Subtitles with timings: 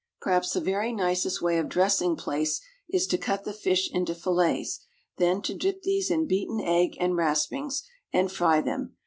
[0.13, 2.59] = Perhaps the very nicest way of dressing plaice
[2.89, 4.79] is to cut the fish into fillets,
[5.17, 8.95] then to dip these into beaten egg and raspings, and fry them.